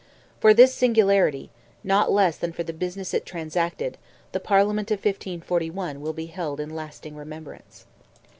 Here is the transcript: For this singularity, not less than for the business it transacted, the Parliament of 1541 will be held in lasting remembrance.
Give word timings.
For 0.39 0.51
this 0.55 0.73
singularity, 0.73 1.51
not 1.83 2.11
less 2.11 2.35
than 2.35 2.53
for 2.53 2.63
the 2.63 2.73
business 2.73 3.13
it 3.13 3.23
transacted, 3.23 3.99
the 4.31 4.39
Parliament 4.39 4.89
of 4.89 4.97
1541 4.97 6.01
will 6.01 6.11
be 6.11 6.25
held 6.25 6.59
in 6.59 6.71
lasting 6.73 7.15
remembrance. 7.15 7.85